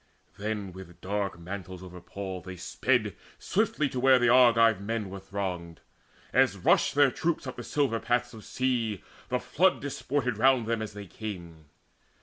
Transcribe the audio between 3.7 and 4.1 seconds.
to